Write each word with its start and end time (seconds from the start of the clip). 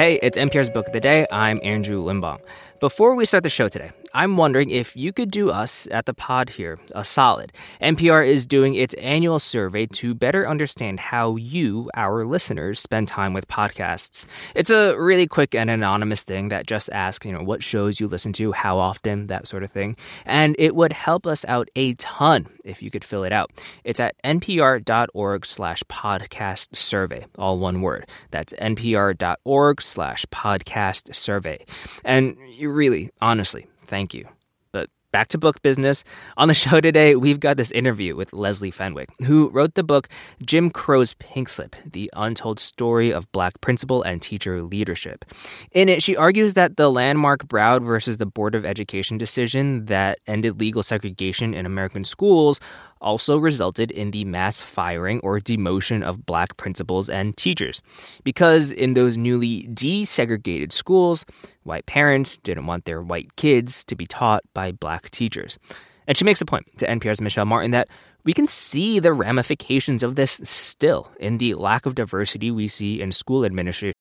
Hey, 0.00 0.18
it's 0.22 0.38
NPR's 0.38 0.70
Book 0.70 0.86
of 0.86 0.94
the 0.94 1.00
Day. 1.00 1.26
I'm 1.30 1.60
Andrew 1.62 2.02
Limbong. 2.02 2.40
Before 2.80 3.14
we 3.14 3.26
start 3.26 3.42
the 3.42 3.50
show 3.50 3.68
today, 3.68 3.90
I'm 4.14 4.38
wondering 4.38 4.70
if 4.70 4.96
you 4.96 5.12
could 5.12 5.30
do 5.30 5.50
us 5.50 5.86
at 5.90 6.06
the 6.06 6.14
pod 6.14 6.48
here 6.48 6.80
a 6.94 7.04
solid. 7.04 7.52
NPR 7.82 8.26
is 8.26 8.46
doing 8.46 8.74
its 8.74 8.94
annual 8.94 9.38
survey 9.38 9.84
to 9.86 10.14
better 10.14 10.48
understand 10.48 10.98
how 10.98 11.36
you, 11.36 11.90
our 11.94 12.24
listeners, 12.24 12.80
spend 12.80 13.06
time 13.06 13.34
with 13.34 13.46
podcasts. 13.48 14.24
It's 14.54 14.70
a 14.70 14.96
really 14.96 15.26
quick 15.26 15.54
and 15.54 15.68
anonymous 15.68 16.22
thing 16.22 16.48
that 16.48 16.66
just 16.66 16.88
asks, 16.90 17.26
you 17.26 17.32
know, 17.32 17.42
what 17.42 17.62
shows 17.62 18.00
you 18.00 18.08
listen 18.08 18.32
to, 18.34 18.52
how 18.52 18.78
often, 18.78 19.26
that 19.26 19.46
sort 19.46 19.62
of 19.62 19.70
thing. 19.70 19.94
And 20.24 20.56
it 20.58 20.74
would 20.74 20.94
help 20.94 21.26
us 21.26 21.44
out 21.44 21.68
a 21.76 21.92
ton 21.94 22.48
if 22.64 22.82
you 22.82 22.90
could 22.90 23.04
fill 23.04 23.24
it 23.24 23.32
out. 23.32 23.50
It's 23.84 24.00
at 24.00 24.14
npr.org 24.24 25.44
slash 25.44 25.82
podcast 25.84 26.74
survey, 26.74 27.26
all 27.36 27.58
one 27.58 27.82
word. 27.82 28.08
That's 28.30 28.54
npr.org 28.54 29.82
slash 29.82 30.24
podcast 30.26 31.14
survey. 31.14 31.64
And 32.04 32.36
you 32.48 32.69
really, 32.70 33.10
honestly, 33.20 33.66
thank 33.82 34.14
you. 34.14 34.28
But 34.72 34.88
back 35.12 35.28
to 35.28 35.38
book 35.38 35.60
business. 35.62 36.04
On 36.36 36.48
the 36.48 36.54
show 36.64 36.80
today, 36.80 37.16
we've 37.16 37.40
got 37.40 37.56
this 37.56 37.70
interview 37.70 38.16
with 38.16 38.32
Leslie 38.32 38.70
Fenwick, 38.70 39.10
who 39.24 39.48
wrote 39.50 39.74
the 39.74 39.82
book 39.82 40.08
Jim 40.44 40.70
Crow's 40.70 41.14
Pink 41.14 41.48
Slip 41.48 41.76
The 41.84 42.10
Untold 42.14 42.60
Story 42.60 43.12
of 43.12 43.30
Black 43.32 43.60
Principal 43.60 44.02
and 44.02 44.22
Teacher 44.22 44.62
Leadership. 44.62 45.24
In 45.72 45.88
it, 45.88 46.02
she 46.02 46.16
argues 46.16 46.54
that 46.54 46.76
the 46.76 46.90
landmark 46.90 47.46
Brown 47.46 47.84
versus 47.84 48.18
the 48.18 48.26
Board 48.26 48.54
of 48.54 48.64
Education 48.64 49.18
decision 49.18 49.86
that 49.86 50.18
ended 50.26 50.60
legal 50.60 50.82
segregation 50.82 51.54
in 51.54 51.66
American 51.66 52.04
schools 52.04 52.60
also 53.00 53.36
resulted 53.36 53.90
in 53.90 54.10
the 54.10 54.24
mass 54.24 54.60
firing 54.60 55.20
or 55.20 55.40
demotion 55.40 56.02
of 56.02 56.26
black 56.26 56.56
principals 56.56 57.08
and 57.08 57.36
teachers. 57.36 57.82
Because 58.24 58.70
in 58.70 58.94
those 58.94 59.16
newly 59.16 59.64
desegregated 59.68 60.72
schools, 60.72 61.24
white 61.62 61.86
parents 61.86 62.36
didn't 62.38 62.66
want 62.66 62.84
their 62.84 63.02
white 63.02 63.36
kids 63.36 63.84
to 63.84 63.94
be 63.94 64.06
taught 64.06 64.42
by 64.54 64.72
black 64.72 65.10
teachers. 65.10 65.58
And 66.06 66.16
she 66.16 66.24
makes 66.24 66.40
a 66.40 66.44
point 66.44 66.66
to 66.78 66.86
NPR's 66.86 67.20
Michel 67.20 67.44
Martin 67.44 67.70
that 67.70 67.88
we 68.24 68.32
can 68.32 68.46
see 68.46 68.98
the 68.98 69.12
ramifications 69.12 70.02
of 70.02 70.16
this 70.16 70.40
still 70.42 71.10
in 71.18 71.38
the 71.38 71.54
lack 71.54 71.86
of 71.86 71.94
diversity 71.94 72.50
we 72.50 72.68
see 72.68 73.00
in 73.00 73.12
school 73.12 73.44
administration. 73.44 73.94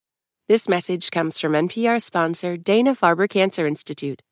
This 0.47 0.67
message 0.67 1.11
comes 1.11 1.39
from 1.39 1.53
NPR 1.53 2.01
sponsor 2.01 2.57
Dana 2.57 2.95
Farber 2.95 3.29
Cancer 3.29 3.67
Institute. 3.67 4.21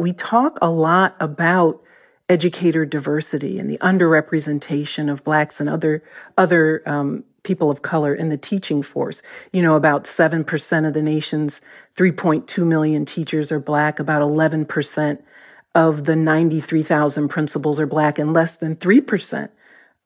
we 0.00 0.12
talk 0.12 0.58
a 0.62 0.70
lot 0.70 1.14
about 1.20 1.82
educator 2.28 2.86
diversity 2.86 3.58
and 3.58 3.68
the 3.68 3.78
underrepresentation 3.78 5.10
of 5.10 5.22
blacks 5.24 5.60
and 5.60 5.68
other 5.68 6.02
other 6.38 6.82
um, 6.86 7.24
people 7.42 7.70
of 7.70 7.82
color 7.82 8.14
in 8.14 8.28
the 8.28 8.38
teaching 8.38 8.82
force. 8.82 9.22
You 9.52 9.62
know, 9.62 9.76
about 9.76 10.06
seven 10.06 10.44
percent 10.44 10.86
of 10.86 10.94
the 10.94 11.02
nation's 11.02 11.60
3.2 11.96 12.66
million 12.66 13.04
teachers 13.04 13.52
are 13.52 13.60
black. 13.60 14.00
About 14.00 14.22
11 14.22 14.64
percent 14.66 15.24
of 15.74 16.04
the 16.04 16.16
93,000 16.16 17.28
principals 17.28 17.78
are 17.78 17.86
black, 17.86 18.18
and 18.18 18.32
less 18.32 18.56
than 18.56 18.76
three 18.76 19.00
percent 19.00 19.50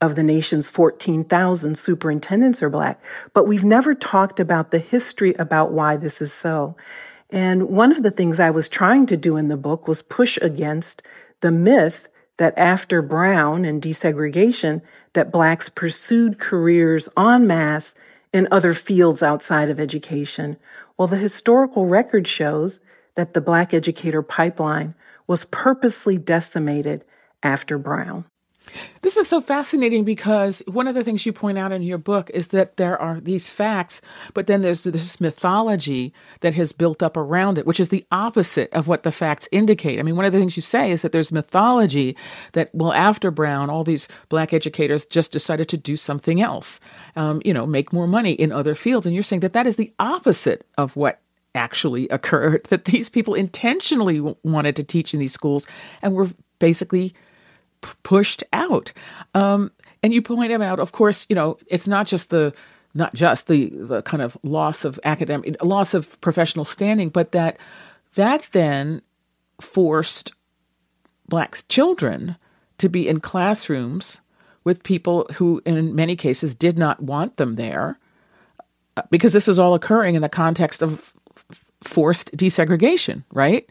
of 0.01 0.17
the 0.17 0.23
nation's 0.23 0.69
14,000 0.69 1.79
superintendents 1.79 2.63
are 2.63 2.69
black. 2.69 3.01
But 3.33 3.47
we've 3.47 3.65
never 3.65 3.95
talked 3.95 4.41
about 4.41 4.71
the 4.71 4.79
history 4.79 5.35
about 5.39 5.73
why 5.73 5.97
this 5.97 6.21
is 6.21 6.33
so. 6.33 6.77
And 7.35 7.69
one 7.69 7.91
of 7.91 8.05
the 8.05 8.13
things 8.13 8.39
I 8.39 8.51
was 8.51 8.69
trying 8.69 9.07
to 9.07 9.17
do 9.17 9.37
in 9.37 9.49
the 9.49 9.57
book 9.57 9.89
was 9.89 10.03
push 10.03 10.39
against 10.41 11.03
the 11.41 11.51
myth 11.51 12.07
that 12.37 12.57
after 12.57 13.03
Brown 13.03 13.65
and 13.65 13.83
desegregation, 13.83 14.83
that 15.15 15.33
blacks 15.33 15.69
pursued 15.69 16.39
careers 16.39 17.09
en 17.19 17.49
masse 17.49 17.97
in 18.33 18.47
other 18.53 18.73
fields 18.73 19.21
outside 19.21 19.69
of 19.69 19.81
education. 19.81 20.59
Well, 20.97 21.09
the 21.09 21.17
historical 21.17 21.87
record 21.87 22.29
shows 22.29 22.79
that 23.17 23.33
the 23.33 23.41
black 23.41 23.75
educator 23.75 24.23
pipeline 24.23 24.95
was 25.27 25.45
purposely 25.47 26.17
decimated 26.17 27.05
after 27.43 27.79
Brown. 27.79 28.27
This 29.03 29.17
is 29.17 29.29
so 29.29 29.41
fascinating 29.41 30.05
because 30.05 30.63
one 30.67 30.89
of 30.89 30.95
the 30.95 31.05
things 31.05 31.27
you 31.27 31.33
point 31.33 31.59
out 31.59 31.73
in 31.73 31.83
your 31.83 31.99
book 31.99 32.31
is 32.33 32.49
that 32.49 32.77
there 32.77 33.01
are 33.01 33.21
these 33.21 33.51
facts, 33.51 34.01
but 34.33 34.47
then 34.47 34.63
there's 34.63 34.85
this 34.85 35.21
mythology 35.21 36.13
that 36.41 36.55
has 36.55 36.73
built 36.73 37.03
up 37.03 37.17
around 37.17 37.59
it, 37.59 37.67
which 37.67 37.81
is 37.81 37.91
the 37.91 38.07
opposite 38.11 38.73
of 38.73 38.89
what 38.89 39.03
the 39.03 39.13
facts 39.13 39.49
indicate. 39.53 39.99
I 39.99 40.03
mean, 40.03 40.17
one 40.17 40.25
of 40.25 40.33
the 40.33 40.39
things 40.39 40.57
you 40.57 40.63
say 40.63 40.91
is 40.91 41.03
that 41.03 41.13
there's 41.13 41.33
mythology 41.33 42.17
that, 42.53 42.71
well, 42.75 42.93
after 42.93 43.31
Brown, 43.31 43.69
all 43.69 43.85
these 43.85 44.09
black 44.29 44.53
educators 44.53 45.05
just 45.05 45.33
decided 45.33 45.69
to 45.69 45.77
do 45.77 45.97
something 45.97 46.41
else, 46.41 46.81
um, 47.17 47.43
you 47.45 47.53
know, 47.53 47.67
make 47.67 47.93
more 47.93 48.07
money 48.07 48.33
in 48.33 48.51
other 48.51 48.75
fields. 48.75 49.07
And 49.07 49.15
you're 49.15 49.23
saying 49.23 49.41
that 49.41 49.53
that 49.53 49.67
is 49.67 49.77
the 49.77 49.93
opposite 49.99 50.67
of 50.79 50.97
what 50.97 51.21
actually 51.55 52.09
occurred, 52.09 52.65
that 52.71 52.87
these 52.87 53.09
people 53.09 53.35
intentionally 53.35 54.21
wanted 54.43 54.77
to 54.77 54.85
teach 54.85 55.13
in 55.13 55.21
these 55.21 55.35
schools 55.35 55.67
and 56.03 56.15
were 56.15 56.31
basically 56.59 57.15
pushed 58.03 58.45
out. 58.53 58.93
Um, 59.35 59.71
and 60.03 60.13
you 60.13 60.23
point 60.23 60.51
them 60.51 60.63
out, 60.63 60.81
of 60.81 60.93
course, 60.93 61.27
you 61.29 61.37
know, 61.37 61.59
it's 61.67 61.89
not 61.89 62.07
just 62.07 62.31
the 62.31 62.53
not 62.95 63.15
just 63.15 63.49
the 63.49 63.71
the 63.75 64.03
kind 64.03 64.23
of 64.23 64.37
loss 64.43 64.85
of 64.85 65.01
academic 65.05 65.63
loss 65.63 65.95
of 65.95 66.21
professional 66.21 66.65
standing, 66.65 67.09
but 67.09 67.33
that 67.33 67.59
that 68.15 68.47
then 68.53 69.03
forced 69.61 70.33
black 71.29 71.57
children 71.69 72.37
to 72.79 72.89
be 72.89 73.09
in 73.09 73.21
classrooms 73.21 74.21
with 74.63 74.83
people 74.83 75.27
who, 75.35 75.61
in 75.65 75.95
many 75.95 76.17
cases, 76.17 76.55
did 76.55 76.79
not 76.79 77.03
want 77.03 77.37
them 77.37 77.57
there, 77.57 77.99
uh, 78.97 79.03
because 79.11 79.33
this 79.33 79.49
is 79.49 79.59
all 79.59 79.75
occurring 79.75 80.15
in 80.15 80.23
the 80.23 80.29
context 80.29 80.83
of 80.83 81.13
forced 81.83 82.35
desegregation, 82.37 83.25
right? 83.33 83.69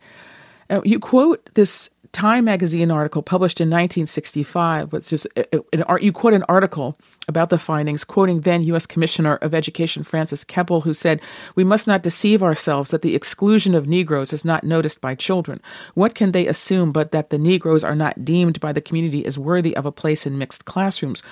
Uh, 0.69 0.81
you 0.83 0.99
quote 0.99 1.49
this 1.53 1.89
Time 2.13 2.45
magazine 2.45 2.91
article 2.91 3.23
published 3.23 3.59
in 3.59 3.69
1965, 3.69 4.93
which 4.93 5.11
is 5.11 5.27
an 5.73 5.81
art. 5.87 6.03
You 6.03 6.11
quote 6.11 6.35
an 6.35 6.43
article 6.47 6.95
about 7.27 7.49
the 7.49 7.57
findings, 7.57 8.03
quoting 8.03 8.41
then 8.41 8.61
U.S. 8.65 8.85
Commissioner 8.85 9.37
of 9.37 9.55
Education 9.55 10.03
Francis 10.03 10.43
Keppel, 10.43 10.81
who 10.81 10.93
said, 10.93 11.21
"We 11.55 11.63
must 11.63 11.87
not 11.87 12.03
deceive 12.03 12.43
ourselves 12.43 12.91
that 12.91 13.01
the 13.01 13.15
exclusion 13.15 13.73
of 13.73 13.87
Negroes 13.87 14.31
is 14.31 14.45
not 14.45 14.63
noticed 14.63 15.01
by 15.01 15.15
children. 15.15 15.59
What 15.95 16.13
can 16.13 16.33
they 16.33 16.45
assume 16.45 16.91
but 16.91 17.13
that 17.13 17.31
the 17.31 17.39
Negroes 17.39 17.83
are 17.83 17.95
not 17.95 18.23
deemed 18.23 18.59
by 18.59 18.73
the 18.73 18.81
community 18.81 19.25
as 19.25 19.39
worthy 19.39 19.75
of 19.75 19.87
a 19.87 19.91
place 19.91 20.27
in 20.27 20.37
mixed 20.37 20.65
classrooms? 20.65 21.23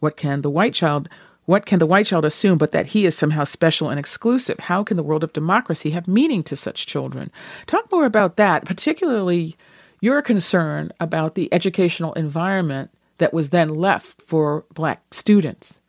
What 0.00 0.18
can 0.18 0.42
the 0.42 0.50
white 0.50 0.74
child?" 0.74 1.08
What 1.46 1.64
can 1.64 1.78
the 1.78 1.86
white 1.86 2.06
child 2.06 2.24
assume 2.24 2.58
but 2.58 2.72
that 2.72 2.88
he 2.88 3.06
is 3.06 3.16
somehow 3.16 3.44
special 3.44 3.88
and 3.88 3.98
exclusive? 3.98 4.58
How 4.58 4.84
can 4.84 4.96
the 4.96 5.02
world 5.02 5.24
of 5.24 5.32
democracy 5.32 5.92
have 5.92 6.06
meaning 6.06 6.42
to 6.44 6.56
such 6.56 6.86
children? 6.86 7.30
Talk 7.66 7.90
more 7.90 8.04
about 8.04 8.36
that, 8.36 8.64
particularly 8.64 9.56
your 10.00 10.22
concern 10.22 10.92
about 11.00 11.34
the 11.34 11.52
educational 11.52 12.12
environment 12.14 12.90
that 13.18 13.32
was 13.32 13.50
then 13.50 13.68
left 13.68 14.20
for 14.22 14.64
Black 14.74 15.02
students. 15.14 15.80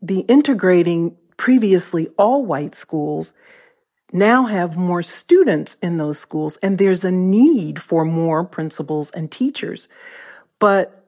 The 0.00 0.20
integrating 0.20 1.16
previously 1.36 2.08
all 2.16 2.46
white 2.46 2.74
schools 2.74 3.34
now 4.12 4.44
have 4.44 4.76
more 4.76 5.02
students 5.02 5.74
in 5.76 5.98
those 5.98 6.18
schools, 6.18 6.56
and 6.58 6.78
there's 6.78 7.04
a 7.04 7.10
need 7.10 7.80
for 7.80 8.04
more 8.04 8.44
principals 8.44 9.10
and 9.10 9.30
teachers. 9.30 9.88
But 10.58 11.01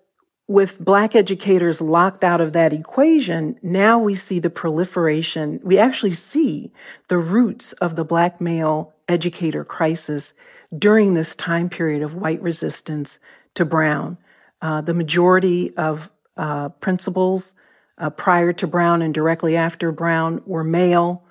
with 0.46 0.79
Black 0.85 1.17
educators 1.17 1.81
locked 1.81 2.23
out 2.23 2.41
of 2.41 2.52
that 2.52 2.73
equation, 2.73 3.58
now 3.62 3.99
we 3.99 4.14
see 4.14 4.38
the 4.38 4.50
proliferation. 4.50 5.61
We 5.62 5.79
actually 5.79 6.11
see 6.11 6.73
the 7.08 7.19
roots 7.19 7.73
of 7.75 7.96
the 7.96 8.05
Black 8.05 8.41
male 8.41 8.93
educator 9.08 9.64
crisis 9.64 10.35
during 10.76 11.14
this 11.14 11.35
time 11.35 11.69
period 11.69 12.02
of 12.02 12.14
white 12.14 12.43
resistance 12.43 13.19
to 13.55 13.64
Brown. 13.64 14.19
Uh, 14.61 14.81
the 14.81 14.94
majority 14.94 15.75
of 15.76 16.11
uh, 16.37 16.69
principals 16.69 17.55
uh, 17.97 18.11
prior 18.11 18.52
to 18.52 18.67
Brown 18.67 19.02
and 19.02 19.14
directly 19.14 19.56
after 19.56 19.93
Brown 19.93 20.43
were 20.44 20.64
male. 20.64 21.25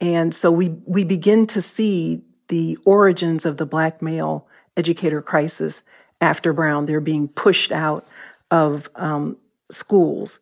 And 0.00 0.34
so 0.34 0.50
we, 0.50 0.68
we 0.84 1.04
begin 1.04 1.46
to 1.48 1.62
see 1.62 2.22
the 2.48 2.78
origins 2.84 3.44
of 3.46 3.56
the 3.56 3.66
black 3.66 4.02
male 4.02 4.46
educator 4.76 5.22
crisis 5.22 5.82
after 6.20 6.52
Brown. 6.52 6.86
They're 6.86 7.00
being 7.00 7.28
pushed 7.28 7.72
out 7.72 8.06
of 8.50 8.90
um, 8.94 9.36
schools. 9.70 10.40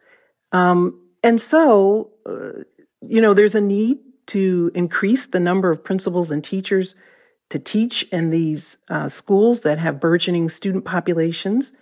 Um, 0.53 1.01
and 1.23 1.41
so, 1.41 2.13
uh, 2.25 2.63
you 3.03 3.21
know, 3.21 3.35
there's 3.35 3.55
a 3.55 3.61
need 3.61 3.99
to 4.27 4.71
increase 4.75 5.27
the 5.27 5.41
number 5.41 5.71
of 5.71 5.85
principals 5.85 6.31
and 6.31 6.43
teachers 6.43 6.95
to 7.49 7.59
teach 7.59 8.03
in 8.13 8.31
these 8.31 8.79
uh, 8.91 9.09
schools 9.09 9.61
that 9.61 9.79
have 9.79 10.01
burgeoning 10.01 10.49
student 10.49 10.85
populations 10.85 11.73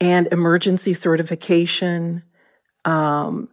and 0.00 0.28
emergency 0.30 0.94
certification, 0.94 2.22
um, 2.84 3.48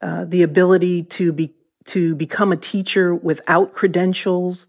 uh, 0.00 0.24
the 0.24 0.42
ability 0.42 1.02
to 1.02 1.32
be 1.32 1.54
to 1.84 2.14
become 2.14 2.52
a 2.52 2.56
teacher 2.56 3.12
without 3.12 3.74
credentials. 3.74 4.68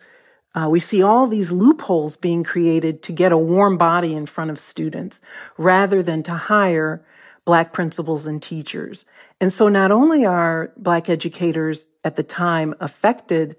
Uh, 0.56 0.68
we 0.70 0.80
see 0.80 1.02
all 1.02 1.26
these 1.26 1.52
loopholes 1.52 2.16
being 2.16 2.44
created 2.44 3.02
to 3.02 3.12
get 3.12 3.32
a 3.32 3.38
warm 3.38 3.78
body 3.78 4.14
in 4.14 4.26
front 4.26 4.52
of 4.52 4.60
students 4.60 5.22
rather 5.58 6.04
than 6.04 6.22
to 6.24 6.34
hire 6.34 7.04
Black 7.46 7.74
principals 7.74 8.26
and 8.26 8.42
teachers. 8.42 9.04
And 9.42 9.52
so 9.52 9.68
not 9.68 9.92
only 9.92 10.26
are 10.26 10.72
Black 10.78 11.10
educators 11.10 11.88
at 12.06 12.16
the 12.16 12.24
time 12.24 12.74
affected 12.80 13.56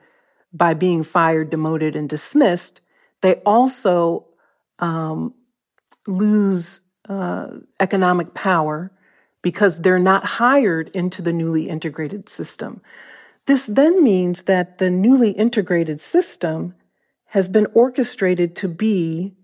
by 0.53 0.73
being 0.73 1.03
fired, 1.03 1.51
demoted, 1.51 1.97
and 1.97 2.09
dismissed, 2.09 2.81
they 3.21 3.35
also 3.47 4.27
um, 4.79 5.35
lose 6.07 6.81
uh, 7.09 7.49
economic 7.81 8.35
power 8.35 8.91
because 9.43 9.83
they're 9.83 9.99
not 9.99 10.25
hired 10.25 10.89
into 10.95 11.21
the 11.21 11.33
newly 11.33 11.69
integrated 11.69 12.29
system. 12.29 12.81
This 13.47 13.67
then 13.67 14.03
means 14.03 14.45
that 14.45 14.79
the 14.79 14.91
newly 14.91 15.33
integrated 15.33 16.01
system 16.01 16.75
has 17.35 17.49
been 17.49 17.67
orchestrated 17.75 18.55
to 18.55 18.69
be 18.69 19.35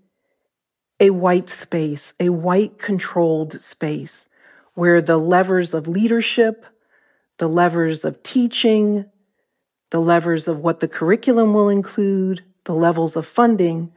a 1.01 1.11
white 1.11 1.49
space, 1.49 2.15
a 2.21 2.29
white 2.29 2.79
controlled 2.79 3.61
space 3.61 4.29
where 4.75 5.03
the 5.03 5.17
levers 5.17 5.75
of 5.75 5.89
leadership, 5.89 6.67
the 7.39 7.49
levers 7.49 8.05
of 8.05 8.23
teaching, 8.23 9.07
the 9.91 10.01
levers 10.01 10.47
of 10.47 10.61
what 10.61 10.79
the 10.79 10.87
curriculum 10.87 11.53
will 11.53 11.69
include, 11.69 12.45
the 12.63 12.77
levels 12.77 13.17
of 13.17 13.27
funding 13.27 13.93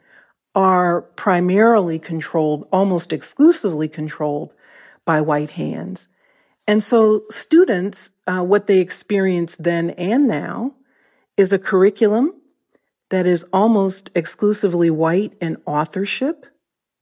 are 0.55 1.03
primarily 1.03 1.99
controlled, 1.99 2.67
almost 2.71 3.13
exclusively 3.13 3.87
controlled 3.87 4.51
by 5.05 5.21
white 5.21 5.51
hands. 5.51 6.07
And 6.67 6.81
so 6.81 7.25
students, 7.29 8.09
uh, 8.25 8.41
what 8.41 8.65
they 8.65 8.79
experience 8.79 9.55
then 9.55 9.91
and 9.91 10.27
now 10.27 10.73
is 11.37 11.53
a 11.53 11.59
curriculum 11.59 12.33
that 13.09 13.25
is 13.25 13.45
almost 13.53 14.09
exclusively 14.15 14.89
white 14.89 15.33
in 15.41 15.57
authorship, 15.65 16.45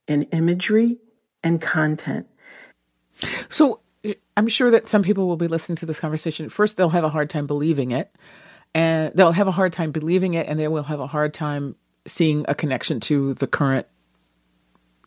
in 0.07 0.23
imagery, 0.23 0.97
and 1.43 1.61
content. 1.61 2.27
So 3.49 3.81
I'm 4.35 4.47
sure 4.47 4.71
that 4.71 4.87
some 4.87 5.03
people 5.03 5.27
will 5.27 5.37
be 5.37 5.47
listening 5.47 5.75
to 5.77 5.85
this 5.85 5.99
conversation. 5.99 6.49
First, 6.49 6.77
they'll 6.77 6.89
have 6.89 7.03
a 7.03 7.09
hard 7.09 7.29
time 7.29 7.47
believing 7.47 7.91
it 7.91 8.13
and 8.73 9.13
they'll 9.15 9.33
have 9.33 9.47
a 9.47 9.51
hard 9.51 9.73
time 9.73 9.91
believing 9.91 10.33
it 10.33 10.47
and 10.47 10.59
they 10.59 10.67
will 10.67 10.83
have 10.83 10.99
a 10.99 11.07
hard 11.07 11.33
time 11.33 11.75
seeing 12.07 12.45
a 12.47 12.55
connection 12.55 12.99
to 12.99 13.33
the 13.35 13.47
current 13.47 13.85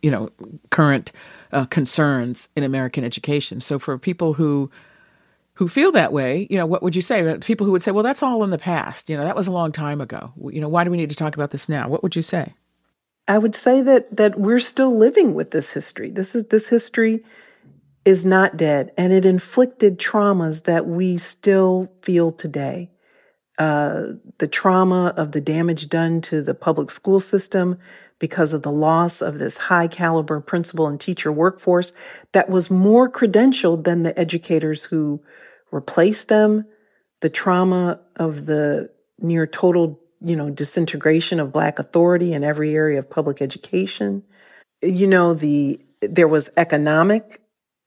you 0.03 0.11
know 0.11 0.29
current 0.71 1.13
uh, 1.53 1.65
concerns 1.67 2.49
in 2.55 2.63
American 2.63 3.05
education. 3.05 3.61
So 3.61 3.79
for 3.79 3.97
people 3.97 4.35
who 4.35 4.71
who 5.55 5.69
feel 5.69 5.93
that 5.93 6.13
way, 6.13 6.47
you 6.51 6.57
know, 6.57 6.67
what 6.67 6.83
would 6.83 6.97
you 6.97 7.03
say? 7.03 7.39
People 7.39 7.65
who 7.65 7.73
would 7.73 7.83
say, 7.83 7.93
"Well, 7.93 8.03
that's 8.03 8.23
all 8.23 8.43
in 8.43 8.51
the 8.51 8.59
past. 8.59 9.09
You 9.09 9.17
know, 9.17 9.25
that 9.25 9.37
was 9.37 9.47
a 9.47 9.53
long 9.53 9.73
time 9.73 10.01
ago. 10.01 10.33
You 10.51 10.61
know, 10.61 10.69
why 10.69 10.85
do 10.85 10.91
we 10.91 10.97
need 10.97 11.11
to 11.11 11.17
talk 11.17 11.35
about 11.35 11.51
this 11.51 11.69
now?" 11.69 11.89
What 11.89 12.03
would 12.03 12.17
you 12.17 12.23
say? 12.23 12.55
I 13.27 13.39
would 13.39 13.55
say 13.55 13.81
that 13.83 14.17
that 14.17 14.39
we're 14.39 14.59
still 14.59 14.97
living 14.97 15.35
with 15.35 15.51
this 15.51 15.73
history. 15.73 16.11
This 16.11 16.35
is 16.35 16.47
this 16.47 16.69
history 16.69 17.25
is 18.05 18.25
not 18.25 18.57
dead, 18.57 18.93
and 18.99 19.13
it 19.13 19.25
inflicted 19.25 19.99
traumas 19.99 20.65
that 20.65 20.87
we 20.87 21.17
still 21.17 21.93
feel 22.03 22.33
today 22.33 22.91
uh, 23.59 24.05
the 24.39 24.49
trauma 24.49 25.15
of 25.17 25.33
the 25.33 25.41
damage 25.41 25.89
done 25.89 26.21
to 26.21 26.43
the 26.43 26.55
public 26.55 26.91
school 26.91 27.21
system 27.21 27.79
because 28.25 28.55
of 28.55 28.63
the 28.63 28.73
loss 28.73 29.21
of 29.21 29.39
this 29.39 29.59
high 29.59 29.87
caliber 29.87 30.41
principal 30.41 30.87
and 30.87 30.99
teacher 30.99 31.31
workforce 31.31 31.93
that 32.33 32.49
was 32.49 32.71
more 32.71 33.07
credentialed 33.07 33.85
than 33.85 34.03
the 34.03 34.19
educators 34.19 34.85
who 34.85 35.23
replaced 35.71 36.29
them, 36.29 36.65
the 37.21 37.29
trauma 37.29 38.01
of 38.17 38.47
the 38.47 38.91
near 39.19 39.47
total, 39.47 40.01
you 40.23 40.35
know, 40.37 40.49
disintegration 40.49 41.39
of 41.39 41.53
black 41.53 41.79
authority 41.79 42.33
in 42.33 42.43
every 42.43 42.75
area 42.75 42.99
of 42.99 43.11
public 43.11 43.43
education. 43.43 44.23
You 44.81 45.07
know, 45.07 45.35
the 45.35 45.79
there 46.01 46.27
was 46.27 46.49
economic 46.57 47.43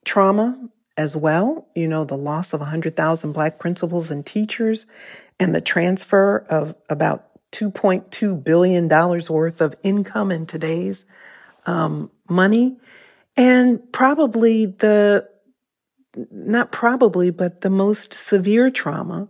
trauma 0.05 0.69
as 0.97 1.15
well, 1.15 1.67
you 1.73 1.87
know, 1.87 2.05
the 2.05 2.15
loss 2.15 2.53
of 2.53 2.59
100,000 2.59 3.31
black 3.31 3.57
principals 3.57 4.11
and 4.11 4.23
teachers 4.23 4.85
and 5.39 5.55
the 5.55 5.61
transfer 5.61 6.45
of 6.47 6.75
about 6.91 7.27
$2.2 7.57 8.43
billion 8.43 8.87
worth 8.87 9.61
of 9.61 9.75
income 9.83 10.31
in 10.31 10.45
today's 10.45 11.05
um, 11.65 12.11
money. 12.29 12.77
And 13.35 13.91
probably 13.91 14.65
the, 14.65 15.27
not 16.31 16.71
probably, 16.71 17.29
but 17.29 17.61
the 17.61 17.69
most 17.69 18.13
severe 18.13 18.69
trauma, 18.69 19.29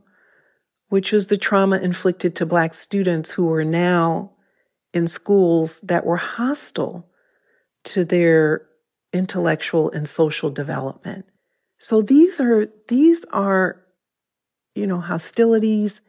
which 0.89 1.11
was 1.11 1.27
the 1.27 1.37
trauma 1.37 1.77
inflicted 1.77 2.35
to 2.35 2.45
Black 2.45 2.73
students 2.73 3.31
who 3.31 3.51
are 3.53 3.65
now 3.65 4.31
in 4.93 5.07
schools 5.07 5.79
that 5.81 6.05
were 6.05 6.17
hostile 6.17 7.09
to 7.83 8.03
their 8.03 8.67
intellectual 9.13 9.91
and 9.91 10.07
social 10.07 10.49
development. 10.49 11.25
So 11.77 12.01
these 12.01 12.39
are, 12.39 12.67
these 12.87 13.25
are 13.31 13.83
you 14.77 14.85
know, 14.85 14.99
hostilities 14.99 16.01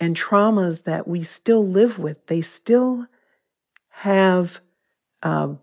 and 0.00 0.16
traumas 0.16 0.84
that 0.84 1.06
we 1.06 1.22
still 1.22 1.66
live 1.66 1.98
with, 1.98 2.26
they 2.26 2.40
still 2.40 3.06
have, 3.90 4.60
uh, 5.22 5.54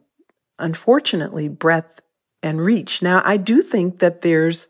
unfortunately, 0.57 1.49
breadth 1.49 2.01
and 2.41 2.61
reach. 2.61 3.01
Now, 3.01 3.21
I 3.25 3.37
do 3.37 3.61
think 3.61 3.99
that 3.99 4.21
there's 4.21 4.69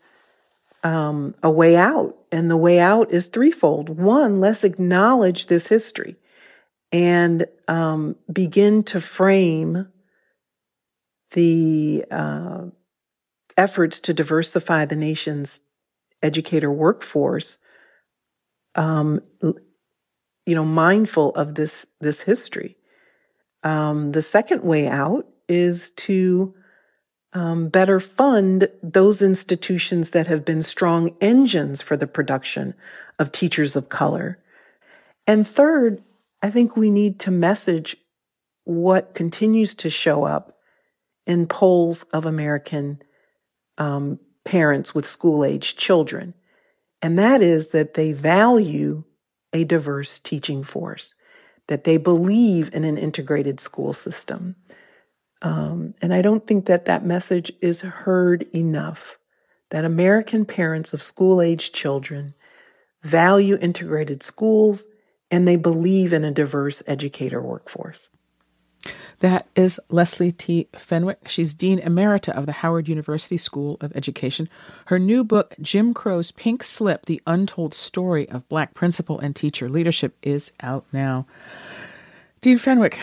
um, 0.82 1.34
a 1.42 1.50
way 1.50 1.76
out, 1.76 2.16
and 2.32 2.50
the 2.50 2.56
way 2.56 2.80
out 2.80 3.10
is 3.12 3.28
threefold. 3.28 3.88
One, 3.88 4.40
let's 4.40 4.64
acknowledge 4.64 5.46
this 5.46 5.68
history 5.68 6.16
and 6.90 7.46
um, 7.68 8.16
begin 8.30 8.82
to 8.84 9.00
frame 9.00 9.88
the 11.30 12.04
uh, 12.10 12.64
efforts 13.56 14.00
to 14.00 14.12
diversify 14.12 14.84
the 14.84 14.96
nation's 14.96 15.62
educator 16.22 16.70
workforce 16.70 17.58
um, 18.74 19.20
you 19.40 20.54
know, 20.54 20.64
mindful 20.64 21.30
of 21.34 21.54
this 21.54 21.86
this 22.00 22.22
history. 22.22 22.76
Um, 23.62 24.12
the 24.12 24.22
second 24.22 24.62
way 24.62 24.88
out 24.88 25.26
is 25.48 25.90
to 25.90 26.54
um, 27.32 27.68
better 27.68 28.00
fund 28.00 28.68
those 28.82 29.22
institutions 29.22 30.10
that 30.10 30.26
have 30.26 30.44
been 30.44 30.62
strong 30.62 31.16
engines 31.20 31.80
for 31.80 31.96
the 31.96 32.06
production 32.06 32.74
of 33.18 33.32
teachers 33.32 33.76
of 33.76 33.88
color. 33.88 34.38
And 35.26 35.46
third, 35.46 36.02
I 36.42 36.50
think 36.50 36.76
we 36.76 36.90
need 36.90 37.20
to 37.20 37.30
message 37.30 37.96
what 38.64 39.14
continues 39.14 39.74
to 39.74 39.90
show 39.90 40.24
up 40.24 40.58
in 41.26 41.46
polls 41.46 42.02
of 42.04 42.26
American 42.26 43.00
um, 43.78 44.18
parents 44.44 44.94
with 44.94 45.06
school 45.06 45.44
age 45.44 45.76
children. 45.76 46.34
And 47.02 47.18
that 47.18 47.42
is 47.42 47.70
that 47.70 47.94
they 47.94 48.12
value 48.12 49.02
a 49.52 49.64
diverse 49.64 50.18
teaching 50.18 50.62
force, 50.62 51.14
that 51.66 51.84
they 51.84 51.96
believe 51.96 52.72
in 52.72 52.84
an 52.84 52.96
integrated 52.96 53.60
school 53.60 53.92
system. 53.92 54.56
Um, 55.42 55.94
and 56.00 56.14
I 56.14 56.22
don't 56.22 56.46
think 56.46 56.66
that 56.66 56.84
that 56.84 57.04
message 57.04 57.52
is 57.60 57.80
heard 57.80 58.44
enough 58.54 59.18
that 59.70 59.84
American 59.84 60.44
parents 60.44 60.92
of 60.92 61.02
school 61.02 61.42
age 61.42 61.72
children 61.72 62.34
value 63.02 63.58
integrated 63.60 64.22
schools 64.22 64.84
and 65.30 65.48
they 65.48 65.56
believe 65.56 66.12
in 66.12 66.24
a 66.24 66.30
diverse 66.30 66.82
educator 66.86 67.40
workforce. 67.40 68.10
That 69.22 69.46
is 69.54 69.78
Leslie 69.88 70.32
T. 70.32 70.66
Fenwick. 70.72 71.28
She's 71.28 71.54
Dean 71.54 71.78
Emerita 71.78 72.36
of 72.36 72.44
the 72.44 72.50
Howard 72.50 72.88
University 72.88 73.36
School 73.36 73.76
of 73.80 73.94
Education. 73.94 74.48
Her 74.86 74.98
new 74.98 75.22
book, 75.22 75.54
Jim 75.62 75.94
Crow's 75.94 76.32
Pink 76.32 76.64
Slip 76.64 77.06
The 77.06 77.22
Untold 77.24 77.72
Story 77.72 78.28
of 78.28 78.48
Black 78.48 78.74
Principal 78.74 79.20
and 79.20 79.36
Teacher 79.36 79.68
Leadership, 79.68 80.16
is 80.24 80.50
out 80.60 80.86
now. 80.92 81.24
Dean 82.40 82.58
Fenwick, 82.58 82.98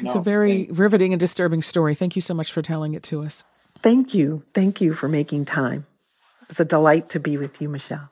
it's 0.00 0.12
no, 0.12 0.20
a 0.20 0.22
very 0.24 0.66
riveting 0.72 1.12
and 1.12 1.20
disturbing 1.20 1.62
story. 1.62 1.94
Thank 1.94 2.16
you 2.16 2.22
so 2.22 2.34
much 2.34 2.50
for 2.50 2.62
telling 2.62 2.94
it 2.94 3.04
to 3.04 3.22
us. 3.22 3.44
Thank 3.78 4.12
you. 4.12 4.42
Thank 4.52 4.80
you 4.80 4.92
for 4.92 5.06
making 5.06 5.44
time. 5.44 5.86
It's 6.48 6.58
a 6.58 6.64
delight 6.64 7.08
to 7.10 7.20
be 7.20 7.36
with 7.36 7.62
you, 7.62 7.68
Michel. 7.68 8.10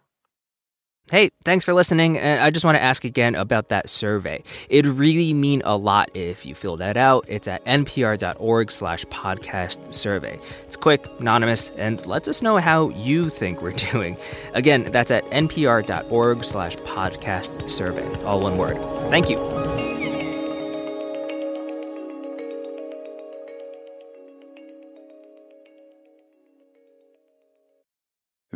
Hey, 1.10 1.30
thanks 1.44 1.64
for 1.64 1.72
listening. 1.72 2.18
And 2.18 2.40
I 2.40 2.50
just 2.50 2.64
want 2.64 2.76
to 2.76 2.82
ask 2.82 3.04
again 3.04 3.34
about 3.34 3.70
that 3.70 3.88
survey. 3.88 4.42
It'd 4.68 4.86
really 4.92 5.32
mean 5.32 5.62
a 5.64 5.76
lot 5.76 6.10
if 6.14 6.44
you 6.44 6.54
fill 6.54 6.76
that 6.78 6.96
out. 6.96 7.24
It's 7.28 7.48
at 7.48 7.64
npr.org 7.64 8.70
slash 8.70 9.04
podcast 9.06 9.94
survey. 9.94 10.38
It's 10.66 10.76
quick, 10.76 11.06
anonymous, 11.18 11.70
and 11.76 12.04
lets 12.06 12.28
us 12.28 12.42
know 12.42 12.58
how 12.58 12.90
you 12.90 13.30
think 13.30 13.62
we're 13.62 13.72
doing. 13.92 14.16
Again, 14.54 14.84
that's 14.92 15.10
at 15.10 15.24
npr.org 15.26 16.44
slash 16.44 16.76
podcast 16.78 17.70
survey. 17.70 18.06
All 18.24 18.40
one 18.40 18.58
word. 18.58 18.76
Thank 19.10 19.30
you. 19.30 19.67